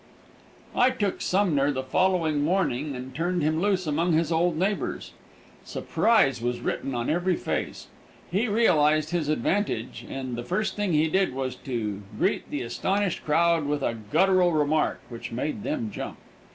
[0.75, 5.13] I took Sumner the following morning and turned him loose among his old neighbors.
[5.63, 7.85] Surprise was written on every face.
[8.31, 13.23] He realized his advantage, and the first thing he did was to greet the astonished
[13.23, 16.17] crowd with a gutteral remark, which made them jump.